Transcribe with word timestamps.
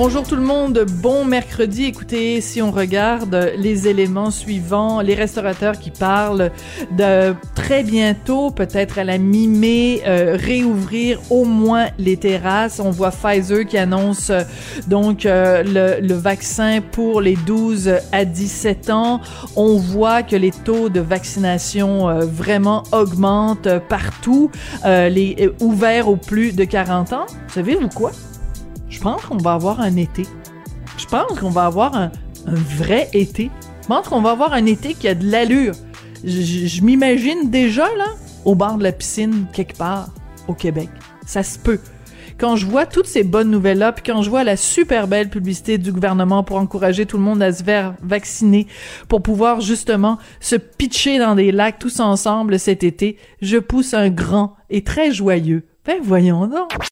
Bonjour 0.00 0.22
tout 0.22 0.36
le 0.36 0.42
monde, 0.42 0.86
bon 1.02 1.24
mercredi. 1.24 1.86
Écoutez, 1.86 2.40
si 2.40 2.62
on 2.62 2.70
regarde 2.70 3.50
les 3.56 3.88
éléments 3.88 4.30
suivants, 4.30 5.00
les 5.00 5.16
restaurateurs 5.16 5.76
qui 5.76 5.90
parlent 5.90 6.52
de 6.96 7.34
très 7.56 7.82
bientôt, 7.82 8.52
peut-être 8.52 9.00
à 9.00 9.02
la 9.02 9.18
mi-mai, 9.18 10.02
euh, 10.06 10.36
réouvrir 10.38 11.18
au 11.30 11.44
moins 11.44 11.88
les 11.98 12.16
terrasses. 12.16 12.78
On 12.78 12.90
voit 12.90 13.10
Pfizer 13.10 13.66
qui 13.66 13.76
annonce 13.76 14.30
euh, 14.30 14.42
donc 14.86 15.26
euh, 15.26 15.98
le, 16.00 16.14
vaccin 16.14 16.78
pour 16.80 17.20
les 17.20 17.34
12 17.34 17.94
à 18.12 18.24
17 18.24 18.90
ans. 18.90 19.20
On 19.56 19.78
voit 19.78 20.22
que 20.22 20.36
les 20.36 20.52
taux 20.52 20.90
de 20.90 21.00
vaccination 21.00 22.20
vraiment 22.20 22.84
augmentent 22.92 23.80
partout, 23.88 24.52
les 24.84 25.50
ouverts 25.58 26.08
aux 26.08 26.16
plus 26.16 26.54
de 26.54 26.62
40 26.62 27.12
ans. 27.14 27.26
Savez-vous 27.48 27.88
quoi? 27.88 28.12
Je 28.98 29.04
pense 29.04 29.26
qu'on 29.26 29.36
va 29.36 29.52
avoir 29.52 29.78
un 29.78 29.94
été. 29.94 30.24
Je 30.96 31.06
pense 31.06 31.38
qu'on 31.38 31.50
va 31.50 31.66
avoir 31.66 31.94
un, 31.94 32.10
vrai 32.48 33.08
été. 33.12 33.48
Je 33.82 33.86
pense 33.86 34.08
qu'on 34.08 34.20
va 34.20 34.32
avoir 34.32 34.52
un 34.52 34.66
été 34.66 34.94
qui 34.94 35.06
a 35.06 35.14
de 35.14 35.30
l'allure. 35.30 35.76
Je, 36.24 36.82
m'imagine 36.82 37.48
déjà, 37.48 37.84
là, 37.96 38.06
au 38.44 38.56
bord 38.56 38.76
de 38.76 38.82
la 38.82 38.90
piscine, 38.90 39.46
quelque 39.52 39.78
part, 39.78 40.08
au 40.48 40.54
Québec. 40.54 40.88
Ça 41.24 41.44
se 41.44 41.60
peut. 41.60 41.78
Quand 42.38 42.56
je 42.56 42.66
vois 42.66 42.86
toutes 42.86 43.06
ces 43.06 43.22
bonnes 43.22 43.52
nouvelles-là, 43.52 43.92
puis 43.92 44.02
quand 44.04 44.22
je 44.22 44.30
vois 44.30 44.42
la 44.42 44.56
super 44.56 45.06
belle 45.06 45.30
publicité 45.30 45.78
du 45.78 45.92
gouvernement 45.92 46.42
pour 46.42 46.56
encourager 46.56 47.06
tout 47.06 47.18
le 47.18 47.22
monde 47.22 47.40
à 47.40 47.52
se 47.52 47.62
faire 47.62 47.94
vacciner, 48.02 48.66
pour 49.06 49.22
pouvoir 49.22 49.60
justement 49.60 50.18
se 50.40 50.56
pitcher 50.56 51.20
dans 51.20 51.36
des 51.36 51.52
lacs 51.52 51.78
tous 51.78 52.00
ensemble 52.00 52.58
cet 52.58 52.82
été, 52.82 53.16
je 53.42 53.58
pousse 53.58 53.94
un 53.94 54.08
grand 54.08 54.56
et 54.70 54.82
très 54.82 55.12
joyeux. 55.12 55.68
Ben 55.86 56.00
voyons 56.02 56.48
donc. 56.48 56.78